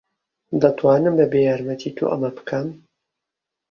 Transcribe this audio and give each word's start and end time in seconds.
دەتوانم 0.61 1.13
بەبێ 1.19 1.39
یارمەتیی 1.49 1.95
تۆ 1.97 2.03
ئەمە 2.11 2.29
بکەم. 2.37 2.67